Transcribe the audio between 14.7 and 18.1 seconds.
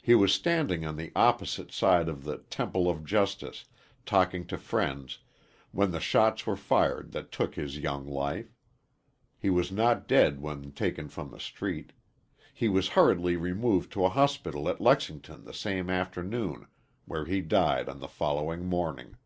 Lexington the same afternoon, where he died on the